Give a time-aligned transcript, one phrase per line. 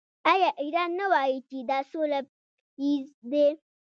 [0.31, 2.19] آیا ایران نه وايي چې دا سوله
[2.83, 3.47] ییز دی؟